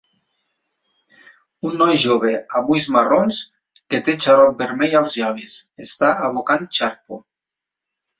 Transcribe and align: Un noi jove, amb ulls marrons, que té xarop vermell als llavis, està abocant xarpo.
Un 1.71 1.75
noi 1.81 1.99
jove, 2.03 2.31
amb 2.59 2.71
ulls 2.75 2.87
marrons, 2.95 3.41
que 3.95 3.99
té 4.07 4.15
xarop 4.25 4.57
vermell 4.63 4.95
als 5.01 5.19
llavis, 5.21 5.53
està 5.85 6.11
abocant 6.29 6.67
xarpo. 6.79 7.21